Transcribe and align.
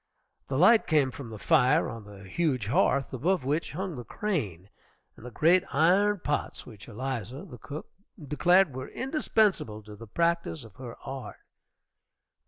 The 0.47 0.57
light 0.57 0.87
came 0.87 1.11
from 1.11 1.29
the 1.29 1.37
fire 1.37 1.87
on 1.87 2.05
the 2.05 2.27
huge 2.27 2.65
hearth, 2.65 3.13
above 3.13 3.45
which 3.45 3.73
hung 3.73 3.95
the 3.95 4.03
crane 4.03 4.71
and 5.15 5.23
the 5.23 5.29
great 5.29 5.63
iron 5.71 6.21
pots 6.23 6.65
which 6.65 6.87
Eliza, 6.87 7.45
the 7.45 7.59
cook, 7.59 7.85
declared 8.19 8.73
were 8.73 8.89
indispensable 8.89 9.83
in 9.85 9.97
the 9.97 10.07
practice 10.07 10.63
of 10.63 10.73
her 10.77 10.97
art. 11.05 11.37